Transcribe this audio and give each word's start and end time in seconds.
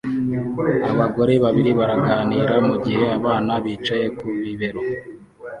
Abagore 0.91 1.33
babiri 1.43 1.71
baraganira 1.79 2.53
mugihe 2.67 3.03
abana 3.17 3.51
bicaye 3.63 4.07
ku 4.17 4.25
bibero 4.41 4.81